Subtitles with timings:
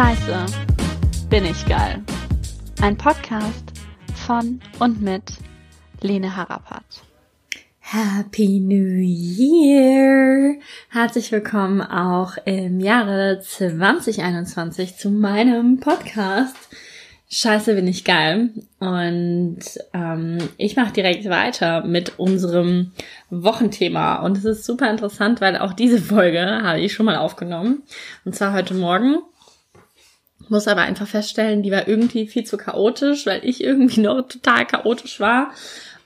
[0.00, 0.46] Scheiße,
[1.28, 2.02] bin ich geil.
[2.80, 3.70] Ein Podcast
[4.14, 5.24] von und mit
[6.00, 6.84] Lene Harapat.
[7.80, 10.54] Happy New Year!
[10.88, 16.56] Herzlich willkommen auch im Jahre 2021 zu meinem Podcast.
[17.28, 18.54] Scheiße, bin ich geil.
[18.78, 19.58] Und
[19.92, 22.92] ähm, ich mache direkt weiter mit unserem
[23.28, 24.16] Wochenthema.
[24.22, 27.82] Und es ist super interessant, weil auch diese Folge habe ich schon mal aufgenommen.
[28.24, 29.18] Und zwar heute Morgen.
[30.50, 34.66] Muss aber einfach feststellen, die war irgendwie viel zu chaotisch, weil ich irgendwie noch total
[34.66, 35.52] chaotisch war.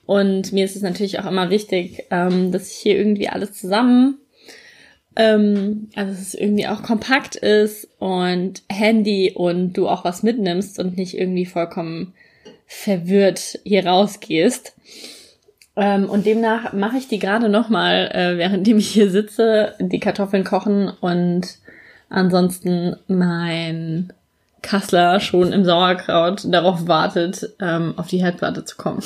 [0.06, 4.18] Und mir ist es natürlich auch immer wichtig, ähm, dass ich hier irgendwie alles zusammen
[5.16, 10.78] ähm, also dass es irgendwie auch kompakt ist und Handy und du auch was mitnimmst
[10.78, 12.14] und nicht irgendwie vollkommen
[12.66, 14.74] verwirrt hier rausgehst.
[15.76, 20.44] Ähm, und demnach mache ich die gerade nochmal, äh, währenddem ich hier sitze, die Kartoffeln
[20.44, 21.58] kochen und
[22.08, 24.12] ansonsten mein
[24.64, 29.02] Kassler schon im Sauerkraut darauf wartet, ähm, auf die Herdplatte zu kommen.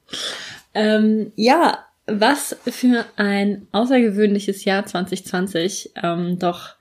[0.74, 6.74] ähm, ja, was für ein außergewöhnliches Jahr 2020 ähm, doch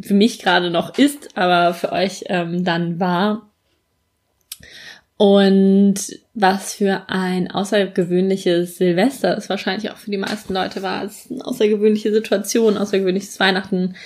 [0.00, 3.48] für mich gerade noch ist, aber für euch ähm, dann war.
[5.16, 5.96] Und
[6.34, 11.02] was für ein außergewöhnliches Silvester es wahrscheinlich auch für die meisten Leute war.
[11.02, 13.96] Es ist eine außergewöhnliche Situation, außergewöhnliches Weihnachten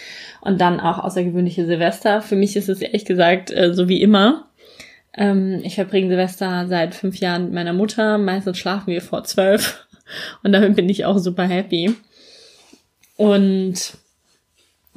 [0.42, 2.20] und dann auch außergewöhnliche Silvester.
[2.20, 4.48] Für mich ist es ehrlich gesagt äh, so wie immer.
[5.16, 8.18] Ähm, ich verbringe Silvester seit fünf Jahren mit meiner Mutter.
[8.18, 9.86] Meistens schlafen wir vor zwölf.
[10.42, 11.94] Und damit bin ich auch super happy.
[13.16, 13.92] Und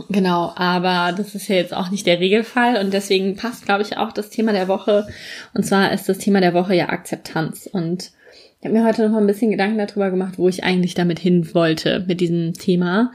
[0.10, 3.98] genau, aber das ist ja jetzt auch nicht der Regelfall und deswegen passt, glaube ich,
[3.98, 5.08] auch das Thema der Woche.
[5.54, 7.70] Und zwar ist das Thema der Woche ja Akzeptanz.
[7.72, 8.12] Und
[8.59, 11.20] ich habe mir heute noch mal ein bisschen Gedanken darüber gemacht, wo ich eigentlich damit
[11.20, 13.12] hin wollte mit diesem Thema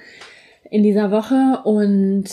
[0.71, 2.25] in dieser Woche und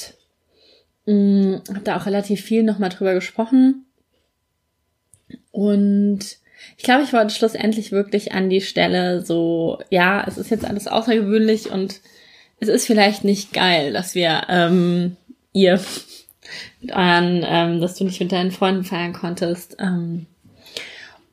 [1.06, 3.86] mm, habe da auch relativ viel noch mal drüber gesprochen.
[5.52, 6.20] Und
[6.78, 10.88] ich glaube, ich wollte schlussendlich wirklich an die Stelle so, ja, es ist jetzt alles
[10.88, 12.02] außergewöhnlich und
[12.60, 15.18] es ist vielleicht nicht geil, dass wir, ähm,
[15.54, 15.80] ihr
[16.82, 20.28] mit euren, ähm, dass du nicht mit deinen Freunden feiern konntest, ähm,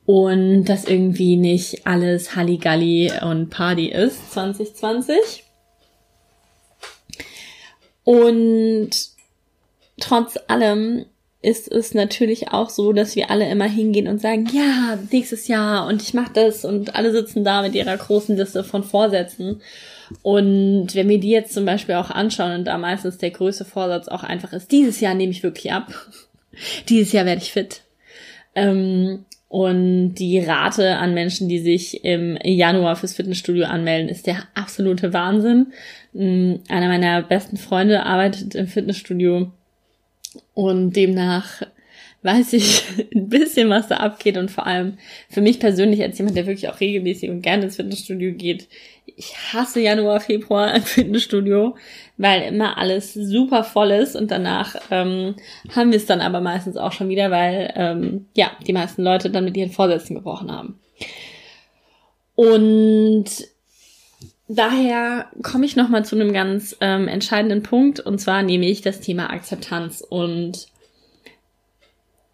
[0.05, 5.44] und dass irgendwie nicht alles Halligalli und Party ist 2020.
[8.05, 8.91] Und
[9.99, 11.05] trotz allem
[11.41, 15.85] ist es natürlich auch so, dass wir alle immer hingehen und sagen, ja, nächstes Jahr
[15.87, 19.61] und ich mache das und alle sitzen da mit ihrer großen Liste von Vorsätzen.
[20.23, 24.07] Und wenn wir die jetzt zum Beispiel auch anschauen und da meistens der größte Vorsatz
[24.07, 25.93] auch einfach ist, dieses Jahr nehme ich wirklich ab.
[26.89, 27.81] dieses Jahr werde ich fit.
[28.55, 34.47] Ähm, und die Rate an Menschen, die sich im Januar fürs Fitnessstudio anmelden, ist der
[34.53, 35.67] absolute Wahnsinn.
[36.15, 39.51] Ähm, einer meiner besten Freunde arbeitet im Fitnessstudio
[40.53, 41.61] und demnach
[42.25, 42.83] weiß ich
[43.15, 44.97] ein bisschen, was da abgeht und vor allem
[45.29, 48.67] für mich persönlich als jemand, der wirklich auch regelmäßig und gerne ins Fitnessstudio geht,
[49.05, 51.75] ich hasse Januar, Februar im Fitnessstudio,
[52.17, 55.35] weil immer alles super voll ist und danach ähm,
[55.75, 59.29] haben wir es dann aber meistens auch schon wieder, weil ähm, ja die meisten Leute
[59.29, 60.79] dann mit ihren Vorsätzen gebrochen haben.
[62.35, 63.25] Und
[64.47, 69.01] daher komme ich nochmal zu einem ganz ähm, entscheidenden Punkt und zwar nehme ich das
[69.01, 70.67] Thema Akzeptanz und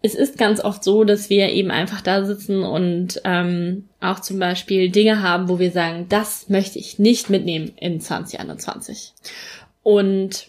[0.04, 4.40] es ist ganz oft so, dass wir eben einfach da sitzen und ähm, auch zum
[4.40, 9.14] Beispiel Dinge haben, wo wir sagen, das möchte ich nicht mitnehmen in 2021.
[9.82, 10.48] Und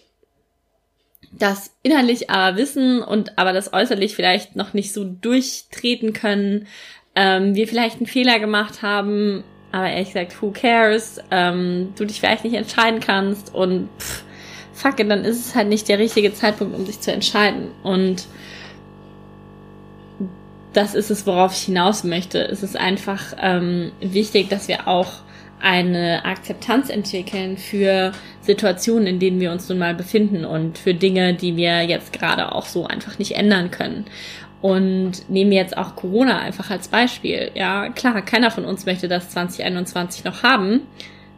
[1.32, 6.68] das innerlich aber wissen und aber das äußerlich vielleicht noch nicht so durchtreten können,
[7.16, 11.20] ähm, wir vielleicht einen Fehler gemacht haben, aber ehrlich gesagt, who cares?
[11.32, 14.24] Ähm, du dich vielleicht nicht entscheiden kannst und pff,
[14.74, 17.72] fuck it, dann ist es halt nicht der richtige Zeitpunkt, um sich zu entscheiden.
[17.82, 18.28] Und
[20.74, 22.40] das ist es, worauf ich hinaus möchte.
[22.40, 25.12] Es ist einfach ähm, wichtig, dass wir auch
[25.64, 28.12] eine Akzeptanz entwickeln für
[28.42, 32.52] Situationen, in denen wir uns nun mal befinden und für Dinge, die wir jetzt gerade
[32.52, 34.06] auch so einfach nicht ändern können
[34.62, 37.52] und nehmen jetzt auch Corona einfach als Beispiel.
[37.54, 40.82] Ja, klar, keiner von uns möchte das 2021 noch haben.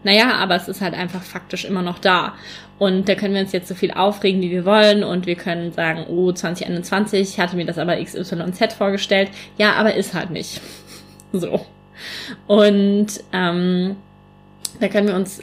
[0.04, 2.34] Naja, aber es ist halt einfach faktisch immer noch da.
[2.78, 5.04] Und da können wir uns jetzt so viel aufregen, wie wir wollen.
[5.04, 9.30] Und wir können sagen, oh, 2021, ich hatte mir das aber XYZ vorgestellt.
[9.58, 10.62] Ja, aber ist halt nicht.
[11.32, 11.66] so.
[12.46, 13.96] Und ähm,
[14.80, 15.42] da können wir uns,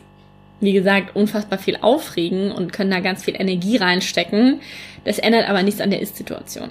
[0.61, 4.61] wie gesagt, unfassbar viel aufregen und können da ganz viel Energie reinstecken.
[5.05, 6.71] Das ändert aber nichts an der Ist-Situation.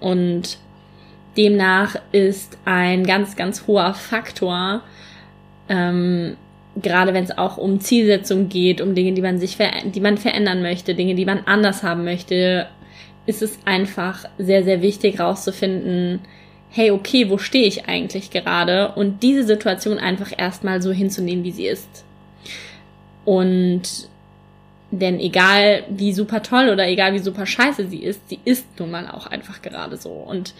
[0.00, 0.58] Und
[1.36, 4.82] demnach ist ein ganz, ganz hoher Faktor,
[5.68, 6.36] ähm,
[6.80, 10.62] gerade wenn es auch um Zielsetzungen geht, um Dinge, die man sich, die man verändern
[10.62, 12.66] möchte, Dinge, die man anders haben möchte,
[13.26, 16.20] ist es einfach sehr, sehr wichtig rauszufinden,
[16.72, 18.92] hey, okay, wo stehe ich eigentlich gerade?
[18.92, 22.04] Und diese Situation einfach erstmal so hinzunehmen, wie sie ist.
[23.24, 24.08] Und
[24.90, 28.90] denn egal wie super toll oder egal wie super scheiße sie ist, sie ist nun
[28.90, 30.10] mal auch einfach gerade so.
[30.10, 30.54] Und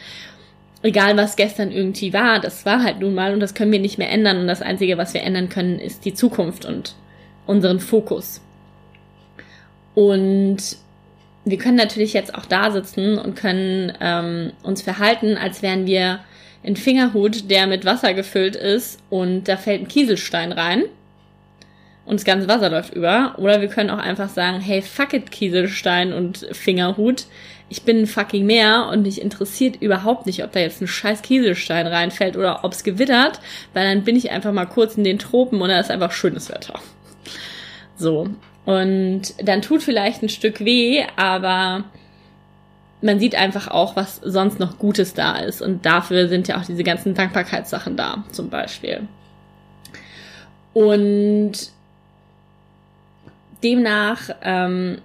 [0.82, 3.98] egal was gestern irgendwie war, das war halt nun mal und das können wir nicht
[3.98, 4.38] mehr ändern.
[4.38, 6.94] Und das Einzige, was wir ändern können, ist die Zukunft und
[7.46, 8.40] unseren Fokus.
[9.94, 10.76] Und
[11.44, 16.20] wir können natürlich jetzt auch da sitzen und können ähm, uns verhalten, als wären wir
[16.64, 20.84] ein Fingerhut, der mit Wasser gefüllt ist und da fällt ein Kieselstein rein
[22.04, 23.34] und das ganze Wasser läuft über.
[23.38, 27.26] Oder wir können auch einfach sagen, hey, fuck it, Kieselstein und Fingerhut.
[27.68, 31.22] Ich bin ein fucking Meer und mich interessiert überhaupt nicht, ob da jetzt ein scheiß
[31.22, 33.40] Kieselstein reinfällt oder ob es gewittert,
[33.72, 36.50] weil dann bin ich einfach mal kurz in den Tropen und da ist einfach schönes
[36.50, 36.78] Wetter.
[37.96, 38.28] So.
[38.64, 41.84] Und dann tut vielleicht ein Stück weh, aber
[43.00, 45.60] man sieht einfach auch, was sonst noch Gutes da ist.
[45.60, 49.08] Und dafür sind ja auch diese ganzen Dankbarkeitssachen da, zum Beispiel.
[50.72, 51.52] Und
[53.62, 54.98] demnach, ähm,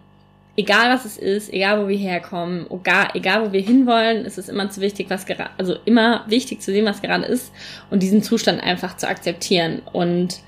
[0.56, 4.50] egal was es ist, egal wo wir herkommen, egal, egal wo wir hinwollen, ist es
[4.50, 7.52] immer zu wichtig, was gerade, also immer wichtig zu sehen, was gerade ist
[7.90, 10.40] und diesen Zustand einfach zu akzeptieren und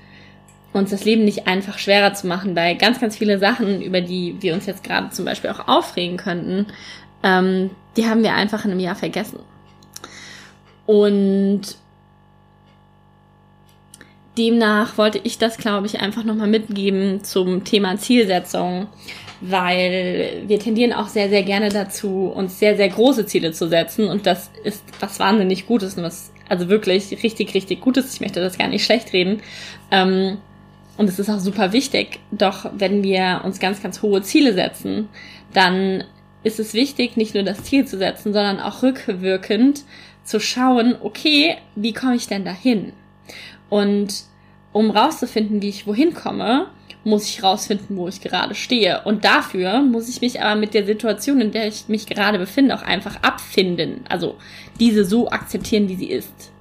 [0.72, 4.36] uns das Leben nicht einfach schwerer zu machen, weil ganz, ganz viele Sachen, über die
[4.40, 6.66] wir uns jetzt gerade zum Beispiel auch aufregen könnten,
[7.22, 9.40] ähm, die haben wir einfach in einem Jahr vergessen.
[10.86, 11.62] Und
[14.38, 18.86] demnach wollte ich das, glaube ich, einfach nochmal mitgeben zum Thema Zielsetzung,
[19.40, 24.06] weil wir tendieren auch sehr, sehr gerne dazu, uns sehr, sehr große Ziele zu setzen
[24.06, 28.12] und das ist was wahnsinnig Gutes und was also wirklich richtig, richtig Gutes.
[28.12, 29.40] Ich möchte das gar nicht schlecht reden.
[29.90, 30.38] Ähm,
[30.96, 32.20] und es ist auch super wichtig.
[32.30, 35.08] Doch wenn wir uns ganz, ganz hohe Ziele setzen,
[35.52, 36.04] dann
[36.42, 39.84] ist es wichtig, nicht nur das Ziel zu setzen, sondern auch rückwirkend
[40.24, 42.92] zu schauen, okay, wie komme ich denn dahin?
[43.68, 44.24] Und
[44.72, 46.66] um rauszufinden, wie ich wohin komme,
[47.04, 49.02] muss ich rausfinden, wo ich gerade stehe.
[49.04, 52.74] Und dafür muss ich mich aber mit der Situation, in der ich mich gerade befinde,
[52.74, 54.04] auch einfach abfinden.
[54.08, 54.36] Also
[54.78, 56.52] diese so akzeptieren, wie sie ist.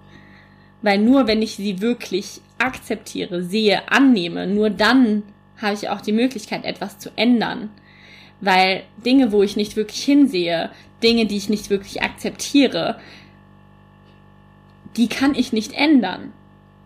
[0.82, 5.24] Weil nur wenn ich sie wirklich akzeptiere, sehe, annehme, nur dann
[5.58, 7.70] habe ich auch die Möglichkeit, etwas zu ändern.
[8.42, 10.72] Weil Dinge, wo ich nicht wirklich hinsehe,
[11.04, 13.00] Dinge, die ich nicht wirklich akzeptiere,
[14.96, 16.34] die kann ich nicht ändern.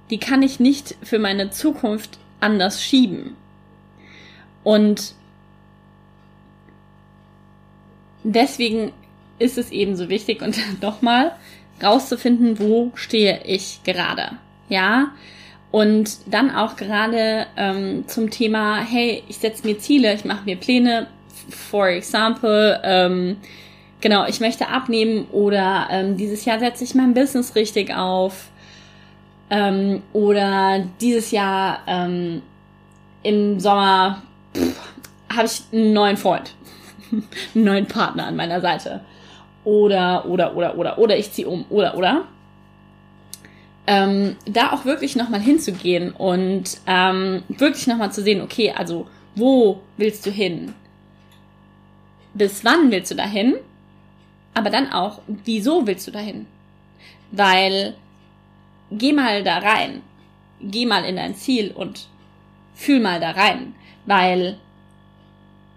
[0.10, 3.36] Die kann ich nicht für meine Zukunft anders schieben.
[4.64, 5.14] Und
[8.24, 8.92] deswegen
[9.40, 11.36] ist es eben so wichtig und nochmal
[11.84, 14.32] rauszufinden, wo stehe ich gerade.
[14.70, 15.12] Ja,
[15.74, 20.56] und dann auch gerade ähm, zum Thema, hey, ich setze mir Ziele, ich mache mir
[20.56, 21.08] Pläne,
[21.50, 23.38] for example, ähm,
[24.00, 28.50] genau, ich möchte abnehmen oder ähm, dieses Jahr setze ich mein Business richtig auf.
[29.50, 32.44] Ähm, oder dieses Jahr ähm,
[33.24, 34.22] im Sommer
[35.36, 36.54] habe ich einen neuen Freund,
[37.56, 39.02] einen neuen Partner an meiner Seite
[39.66, 42.28] oder oder oder oder oder ich ziehe um oder oder
[43.86, 49.82] ähm, da auch wirklich nochmal hinzugehen und ähm, wirklich nochmal zu sehen, okay, also wo
[49.98, 50.74] willst du hin?
[52.34, 53.56] Bis wann willst du dahin?
[54.54, 56.46] Aber dann auch, wieso willst du dahin?
[57.32, 57.96] Weil
[58.92, 60.02] geh mal da rein,
[60.62, 62.08] geh mal in dein Ziel und
[62.76, 64.58] fühl mal da rein, weil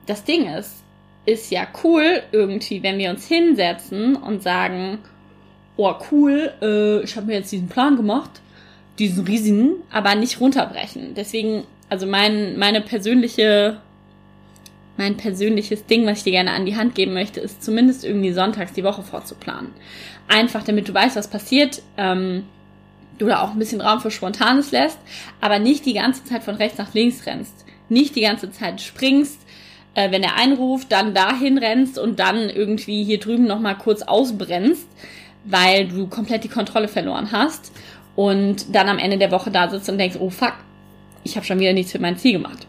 [0.06, 0.84] das Ding ist,
[1.26, 4.99] ist ja cool irgendwie, wenn wir uns hinsetzen und sagen,
[5.76, 8.30] oh cool, äh, ich habe mir jetzt diesen Plan gemacht,
[8.99, 11.14] diesen riesigen, aber nicht runterbrechen.
[11.14, 13.80] Deswegen, also mein, meine persönliche,
[14.97, 18.33] mein persönliches Ding, was ich dir gerne an die Hand geben möchte, ist zumindest irgendwie
[18.33, 19.73] sonntags die Woche vorzuplanen.
[20.28, 22.45] Einfach, damit du weißt, was passiert, ähm,
[23.18, 24.99] du da auch ein bisschen Raum für Spontanes lässt,
[25.40, 27.64] aber nicht die ganze Zeit von rechts nach links rennst.
[27.88, 29.38] Nicht die ganze Zeit springst,
[29.96, 34.86] äh, wenn er einruft, dann dahin rennst und dann irgendwie hier drüben nochmal kurz ausbrennst
[35.46, 37.72] weil du komplett die Kontrolle verloren hast
[38.14, 40.54] und dann am Ende der Woche da sitzt und denkst, oh fuck,
[41.24, 42.66] ich habe schon wieder nichts für mein Ziel gemacht.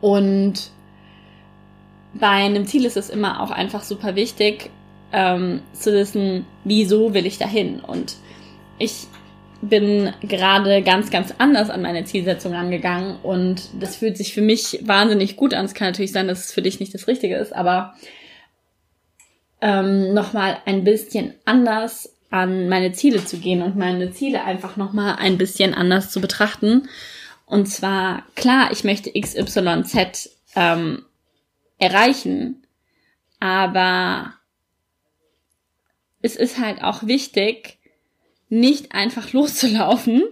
[0.00, 0.70] Und
[2.14, 4.70] bei einem Ziel ist es immer auch einfach super wichtig
[5.12, 7.80] ähm, zu wissen, wieso will ich dahin.
[7.80, 8.16] Und
[8.78, 9.06] ich
[9.60, 14.80] bin gerade ganz, ganz anders an meine Zielsetzung angegangen und das fühlt sich für mich
[14.82, 15.64] wahnsinnig gut an.
[15.64, 17.94] Es kann natürlich sein, dass es für dich nicht das Richtige ist, aber
[19.60, 25.16] ähm, nochmal ein bisschen anders an meine Ziele zu gehen und meine Ziele einfach nochmal
[25.18, 26.88] ein bisschen anders zu betrachten.
[27.46, 31.04] Und zwar, klar, ich möchte XYZ ähm,
[31.78, 32.66] erreichen,
[33.40, 34.34] Aber
[36.20, 37.77] es ist halt auch wichtig,
[38.48, 40.24] nicht einfach loszulaufen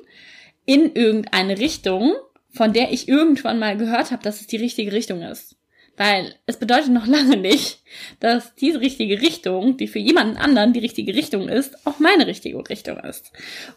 [0.65, 2.15] in irgendeine Richtung,
[2.51, 5.57] von der ich irgendwann mal gehört habe, dass es die richtige Richtung ist.
[5.97, 7.81] Weil es bedeutet noch lange nicht,
[8.21, 12.59] dass diese richtige Richtung, die für jemanden anderen die richtige Richtung ist, auch meine richtige
[12.69, 13.33] Richtung ist.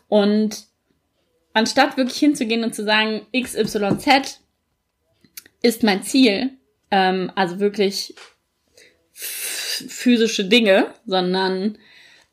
[0.07, 0.65] Und
[1.53, 4.41] anstatt wirklich hinzugehen und zu sagen, XYZ
[5.61, 6.51] ist mein Ziel,
[6.91, 8.15] ähm, also wirklich
[9.11, 11.77] physische Dinge, sondern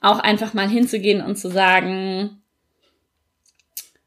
[0.07, 2.43] auch einfach mal hinzugehen und zu sagen,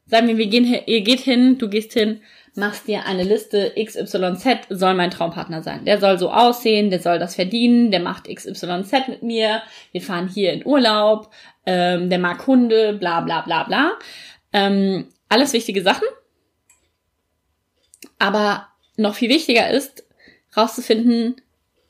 [0.06, 2.20] sagen wir, wir gehen, ihr geht hin, du gehst hin,
[2.54, 5.84] machst dir eine Liste XYZ soll mein Traumpartner sein.
[5.84, 10.28] Der soll so aussehen, der soll das verdienen, der macht XYZ mit mir, wir fahren
[10.28, 11.30] hier in Urlaub,
[11.66, 13.92] ähm, der mag Hunde, bla bla bla bla.
[14.52, 16.08] Ähm, alles wichtige Sachen.
[18.18, 20.04] Aber noch viel wichtiger ist,
[20.56, 21.36] rauszufinden,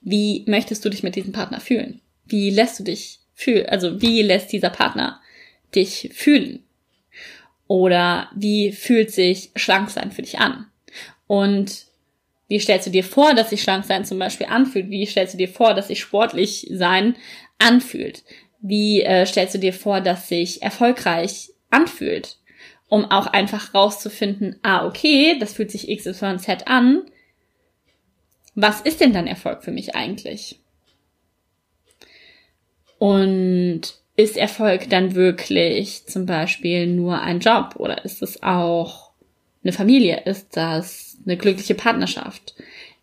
[0.00, 2.00] wie möchtest du dich mit diesem Partner fühlen?
[2.26, 3.66] Wie lässt du dich fühlen?
[3.66, 5.20] Also wie lässt dieser Partner
[5.75, 6.64] dich fühlen?
[7.66, 10.66] Oder wie fühlt sich schlank sein für dich an?
[11.26, 11.87] Und
[12.49, 14.90] wie stellst du dir vor, dass sich schlank sein zum Beispiel anfühlt?
[14.90, 17.16] Wie stellst du dir vor, dass sich sportlich sein
[17.59, 18.25] anfühlt?
[18.61, 22.38] Wie äh, stellst du dir vor, dass sich erfolgreich anfühlt?
[22.88, 27.02] Um auch einfach rauszufinden, ah, okay, das fühlt sich XYZ an.
[28.56, 30.60] Was ist denn dann Erfolg für mich eigentlich?
[33.00, 39.12] Und ist Erfolg dann wirklich zum Beispiel nur ein Job oder ist es auch
[39.64, 40.25] eine Familie?
[40.26, 42.54] Ist das eine glückliche Partnerschaft?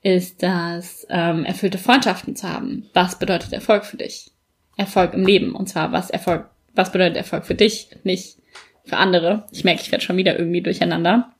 [0.03, 2.87] Ist das ähm, erfüllte Freundschaften zu haben?
[2.93, 4.29] Was bedeutet Erfolg für dich?
[4.77, 8.37] Erfolg im Leben und zwar was Erfolg, was bedeutet Erfolg für dich, nicht
[8.85, 9.47] für andere.
[9.51, 11.33] Ich merke, ich werde schon wieder irgendwie durcheinander.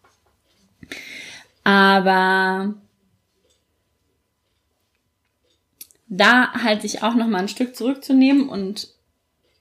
[1.63, 2.73] Aber
[6.07, 8.89] da halt sich auch noch mal ein Stück zurückzunehmen und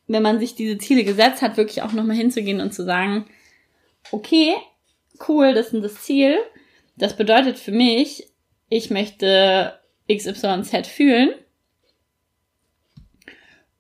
[0.07, 3.26] wenn man sich diese Ziele gesetzt hat, wirklich auch nochmal hinzugehen und zu sagen,
[4.12, 4.55] okay,
[5.29, 6.38] cool, das ist das Ziel.
[6.97, 8.29] Das bedeutet für mich,
[8.69, 9.79] ich möchte
[10.11, 11.31] XYZ fühlen.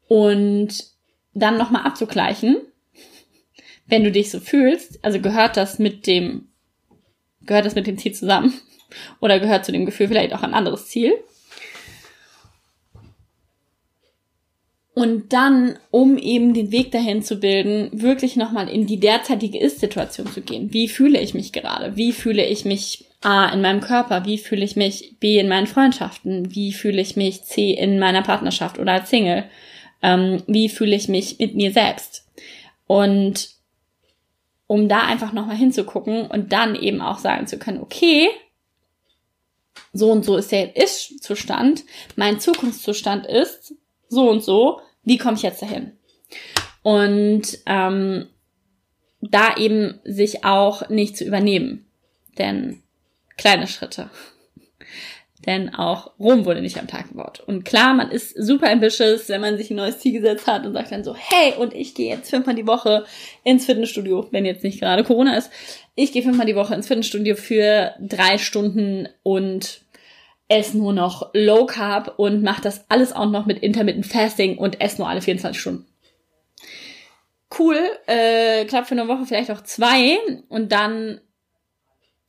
[0.08, 0.84] Und
[1.34, 2.56] dann nochmal abzugleichen,
[3.86, 6.48] wenn du dich so fühlst, also gehört das mit dem,
[7.42, 8.52] gehört das mit dem Ziel zusammen?
[9.20, 11.12] Oder gehört zu dem Gefühl vielleicht auch ein anderes Ziel?
[14.96, 20.26] Und dann, um eben den Weg dahin zu bilden, wirklich nochmal in die derzeitige Ist-Situation
[20.26, 20.72] zu gehen.
[20.72, 21.96] Wie fühle ich mich gerade?
[21.96, 24.24] Wie fühle ich mich A in meinem Körper?
[24.24, 26.54] Wie fühle ich mich B in meinen Freundschaften?
[26.54, 29.44] Wie fühle ich mich C in meiner Partnerschaft oder als Single?
[30.00, 32.26] Ähm, wie fühle ich mich mit mir selbst?
[32.86, 33.50] Und
[34.66, 38.30] um da einfach nochmal hinzugucken und dann eben auch sagen zu können, okay,
[39.92, 41.84] so und so ist der Ist-Zustand,
[42.16, 43.74] mein Zukunftszustand ist
[44.08, 45.92] so und so, wie komme ich jetzt dahin?
[46.82, 48.28] Und ähm,
[49.20, 51.86] da eben sich auch nicht zu übernehmen.
[52.38, 52.82] Denn
[53.36, 54.10] kleine Schritte.
[55.46, 57.40] Denn auch Rom wurde nicht am Tag gebaut.
[57.46, 60.72] Und klar, man ist super ambitious, wenn man sich ein neues Ziel gesetzt hat und
[60.72, 63.04] sagt dann so, hey, und ich gehe jetzt fünfmal die Woche
[63.44, 65.50] ins Fitnessstudio, wenn jetzt nicht gerade Corona ist.
[65.94, 69.82] Ich gehe fünfmal die Woche ins Fitnessstudio für drei Stunden und
[70.48, 74.80] esse nur noch Low Carb und mache das alles auch noch mit Intermittent Fasting und
[74.80, 75.86] esse nur alle 24 Stunden.
[77.58, 81.20] Cool, äh, klappt für eine Woche vielleicht auch zwei und dann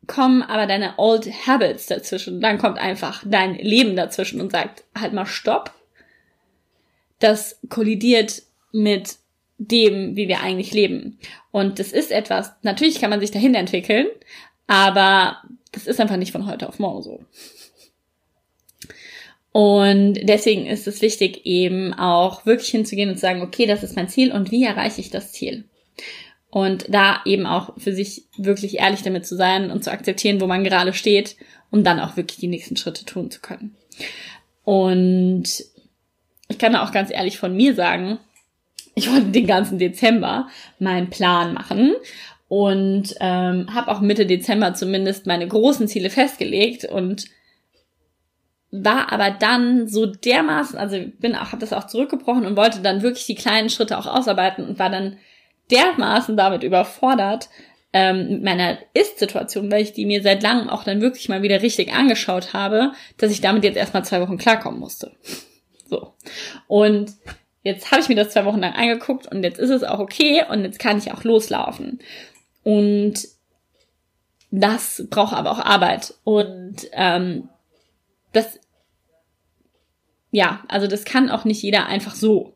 [0.08, 2.40] kommen aber deine Old Habits dazwischen.
[2.40, 5.74] Dann kommt einfach dein Leben dazwischen und sagt, halt mal Stopp.
[7.20, 9.18] Das kollidiert mit
[9.58, 11.20] dem, wie wir eigentlich leben.
[11.52, 14.08] Und das ist etwas, natürlich kann man sich dahin entwickeln,
[14.68, 17.20] aber das ist einfach nicht von heute auf morgen so.
[19.58, 23.96] Und deswegen ist es wichtig, eben auch wirklich hinzugehen und zu sagen, okay, das ist
[23.96, 25.64] mein Ziel und wie erreiche ich das Ziel?
[26.52, 30.46] Und da eben auch für sich wirklich ehrlich damit zu sein und zu akzeptieren, wo
[30.46, 31.38] man gerade steht,
[31.72, 33.76] um dann auch wirklich die nächsten Schritte tun zu können.
[34.64, 35.66] Und
[36.50, 38.20] ich kann auch ganz ehrlich von mir sagen,
[38.94, 41.96] ich wollte den ganzen Dezember meinen Plan machen
[42.48, 47.26] und ähm, habe auch Mitte Dezember zumindest meine großen Ziele festgelegt und
[48.72, 53.02] war aber dann so dermaßen, also bin auch, habe das auch zurückgebrochen und wollte dann
[53.02, 55.18] wirklich die kleinen Schritte auch ausarbeiten und war dann
[55.72, 57.50] dermaßen damit überfordert
[57.94, 61.62] ähm, mit meiner Ist-Situation, weil ich die mir seit langem auch dann wirklich mal wieder
[61.62, 65.12] richtig angeschaut habe, dass ich damit jetzt erstmal zwei Wochen klarkommen musste.
[65.90, 66.14] So.
[66.68, 67.14] Und
[67.64, 70.44] jetzt habe ich mir das zwei Wochen lang angeguckt und jetzt ist es auch okay
[70.50, 72.00] und jetzt kann ich auch loslaufen.
[72.64, 73.28] Und
[74.52, 76.14] das braucht aber auch Arbeit.
[76.24, 77.50] Und ähm,
[78.34, 78.60] das
[80.32, 82.54] ja, also das kann auch nicht jeder einfach so.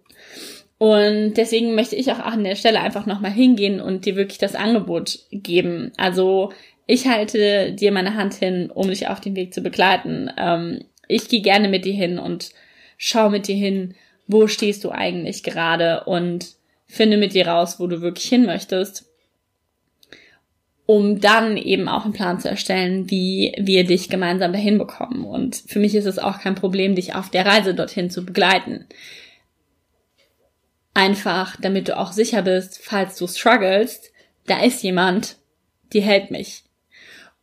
[0.78, 4.56] Und deswegen möchte ich auch an der Stelle einfach nochmal hingehen und dir wirklich das
[4.56, 5.92] Angebot geben.
[5.98, 6.52] Also
[6.88, 10.30] ich halte dir meine Hand hin, um dich auf den Weg zu begleiten.
[10.38, 12.50] Ähm, ich gehe gerne mit dir hin und
[12.98, 13.96] schau mit dir hin,
[14.28, 16.56] wo stehst du eigentlich gerade und
[16.88, 19.11] finde mit dir raus, wo du wirklich hin möchtest,
[20.92, 25.24] um dann eben auch einen Plan zu erstellen, wie wir dich gemeinsam dahin bekommen.
[25.24, 28.88] Und für mich ist es auch kein Problem, dich auf der Reise dorthin zu begleiten.
[30.94, 34.12] Einfach, damit du auch sicher bist, falls du strugglest,
[34.48, 35.38] da ist jemand,
[35.94, 36.64] die hält mich.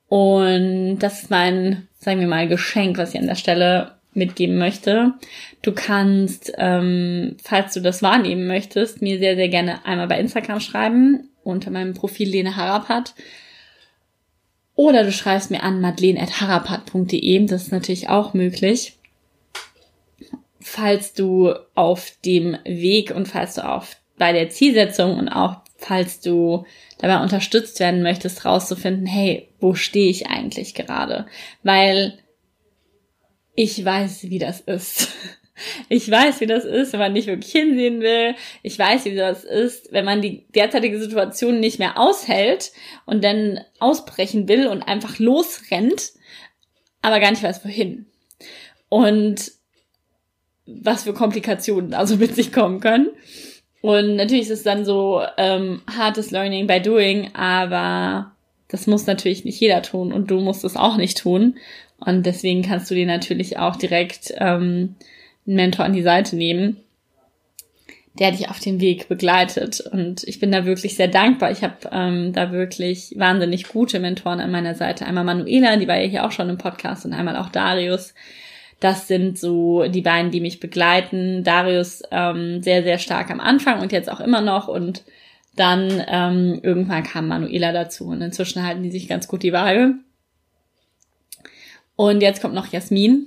[0.09, 5.15] Und das ist mein, sagen wir mal, Geschenk, was ich an der Stelle mitgeben möchte.
[5.63, 10.61] Du kannst, ähm, falls du das wahrnehmen möchtest, mir sehr, sehr gerne einmal bei Instagram
[10.61, 13.15] schreiben, unter meinem Profil Lene Harapat.
[14.75, 18.99] Oder du schreibst mir an madeleine.harapat.de, das ist natürlich auch möglich
[20.69, 26.21] falls du auf dem Weg und falls du auf bei der Zielsetzung und auch falls
[26.21, 26.65] du
[26.99, 31.27] dabei unterstützt werden möchtest, rauszufinden, hey, wo stehe ich eigentlich gerade?
[31.63, 32.19] Weil
[33.55, 35.09] ich weiß, wie das ist.
[35.89, 38.35] Ich weiß, wie das ist, wenn man nicht wirklich hinsehen will.
[38.63, 42.73] Ich weiß, wie das ist, wenn man die derzeitige Situation nicht mehr aushält
[43.07, 46.13] und dann ausbrechen will und einfach losrennt,
[47.03, 48.07] aber gar nicht weiß, wohin.
[48.89, 49.53] Und
[50.67, 53.09] was für Komplikationen also mit sich kommen können.
[53.81, 58.33] Und natürlich ist es dann so ähm, hartes Learning by Doing, aber
[58.69, 61.57] das muss natürlich nicht jeder tun und du musst es auch nicht tun.
[61.99, 64.97] Und deswegen kannst du dir natürlich auch direkt ähm,
[65.49, 66.77] einen Mentor an die Seite nehmen,
[68.19, 69.81] der dich auf dem Weg begleitet.
[69.81, 71.51] Und ich bin da wirklich sehr dankbar.
[71.51, 75.07] Ich habe ähm, da wirklich wahnsinnig gute Mentoren an meiner Seite.
[75.07, 78.15] Einmal Manuela, die war ja hier auch schon im Podcast, und einmal auch Darius,
[78.81, 81.43] das sind so die beiden, die mich begleiten.
[81.43, 84.69] Darius ähm, sehr, sehr stark am Anfang und jetzt auch immer noch.
[84.69, 85.03] Und
[85.57, 88.07] dann ähm, irgendwann kam Manuela dazu.
[88.07, 89.95] Und inzwischen halten die sich ganz gut die Waage.
[91.99, 93.27] Und jetzt kommt noch Jasmin.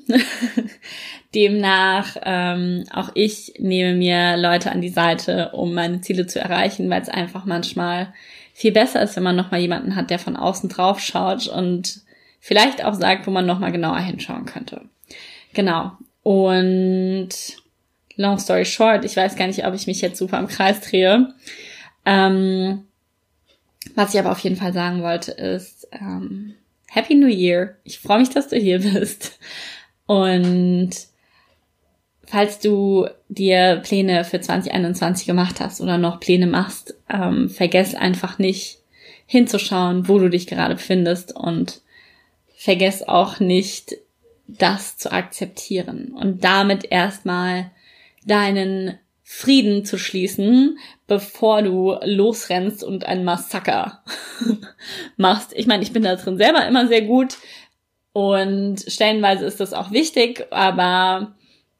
[1.36, 6.90] Demnach ähm, auch ich nehme mir Leute an die Seite, um meine Ziele zu erreichen,
[6.90, 8.14] weil es einfach manchmal
[8.54, 12.00] viel besser ist, wenn man nochmal jemanden hat, der von außen drauf schaut und
[12.40, 14.84] vielleicht auch sagt, wo man nochmal genauer hinschauen könnte.
[15.54, 15.92] Genau.
[16.24, 17.28] Und
[18.16, 21.34] long story short, ich weiß gar nicht, ob ich mich jetzt super im Kreis drehe.
[22.06, 22.86] Ähm,
[23.96, 26.56] was ich aber auf jeden Fall sagen wollte, ist ähm,
[26.94, 27.78] Happy New Year.
[27.86, 29.40] Ich freue mich, dass du hier bist.
[30.08, 30.92] Und
[32.26, 38.40] falls du dir Pläne für 2021 gemacht hast oder noch Pläne machst, ähm, vergess einfach
[38.40, 38.80] nicht
[39.26, 41.80] hinzuschauen, wo du dich gerade befindest und
[42.58, 43.96] vergess auch nicht
[44.48, 47.72] das zu akzeptieren und damit erstmal
[48.26, 49.00] deinen
[49.34, 54.04] Frieden zu schließen, bevor du losrennst und ein Massaker
[55.18, 55.54] machst.
[55.56, 57.38] Ich meine, ich bin da drin selber immer sehr gut
[58.14, 61.36] und stellenweise ist das auch wichtig, aber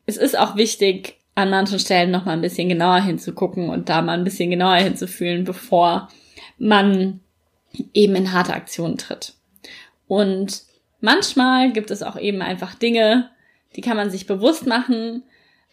[0.06, 4.02] es ist auch wichtig, an manchen Stellen noch mal ein bisschen genauer hinzugucken und da
[4.02, 6.10] mal ein bisschen genauer hinzufühlen, bevor
[6.58, 7.22] man
[7.94, 9.34] eben in harte Aktionen tritt.
[10.08, 10.64] Und
[11.02, 13.32] Manchmal gibt es auch eben einfach Dinge,
[13.76, 15.24] die kann man sich bewusst machen,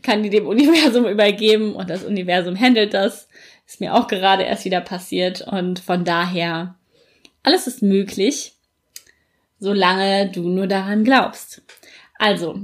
[0.02, 3.28] kann die dem Universum übergeben und das Universum handelt das.
[3.66, 6.76] Ist mir auch gerade erst wieder passiert und von daher,
[7.42, 8.54] alles ist möglich,
[9.60, 11.62] solange du nur daran glaubst.
[12.18, 12.58] Also,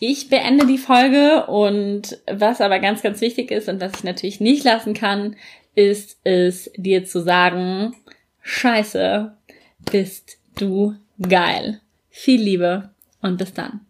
[0.00, 4.40] ich beende die Folge und was aber ganz, ganz wichtig ist und was ich natürlich
[4.40, 5.36] nicht lassen kann,
[5.74, 7.94] ist es dir zu sagen,
[8.42, 9.36] scheiße,
[9.90, 11.80] bist du geil.
[12.10, 12.90] Viel Liebe
[13.22, 13.87] und bis dann.